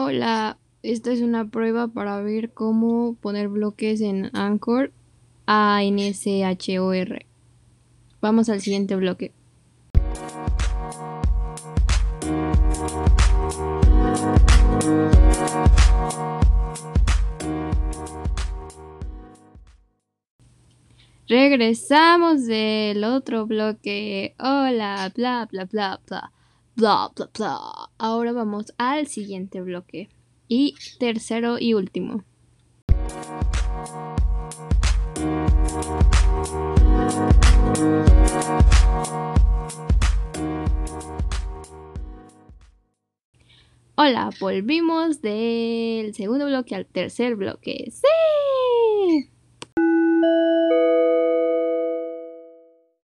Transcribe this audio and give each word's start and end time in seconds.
Hola, 0.00 0.58
esta 0.84 1.10
es 1.10 1.22
una 1.22 1.48
prueba 1.48 1.88
para 1.88 2.20
ver 2.20 2.52
cómo 2.52 3.16
poner 3.16 3.48
bloques 3.48 4.00
en 4.00 4.30
Anchor 4.32 4.92
A 5.48 5.82
N 5.82 6.14
C 6.14 6.44
H 6.44 6.78
O 6.78 6.92
R. 6.92 7.26
Vamos 8.20 8.48
al 8.48 8.60
siguiente 8.60 8.94
bloque. 8.94 9.32
Regresamos 21.26 22.46
del 22.46 23.02
otro 23.02 23.46
bloque. 23.46 24.36
Hola, 24.38 25.10
bla 25.16 25.48
bla 25.50 25.64
bla 25.64 26.00
bla. 26.06 26.32
Bla 26.76 27.10
bla 27.16 27.30
bla. 27.34 27.87
Ahora 28.00 28.32
vamos 28.32 28.72
al 28.78 29.08
siguiente 29.08 29.60
bloque. 29.60 30.08
Y 30.46 30.76
tercero 31.00 31.58
y 31.58 31.74
último. 31.74 32.22
Hola, 43.96 44.30
volvimos 44.38 45.20
del 45.20 46.14
segundo 46.14 46.46
bloque 46.46 46.76
al 46.76 46.86
tercer 46.86 47.34
bloque. 47.34 47.90
¡Sí! 47.90 48.06